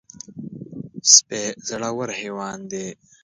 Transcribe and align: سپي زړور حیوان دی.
سپي 1.13 1.43
زړور 1.67 2.09
حیوان 2.19 2.59
دی. 2.71 2.87